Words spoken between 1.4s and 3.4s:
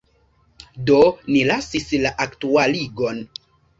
lasis la aktualigon.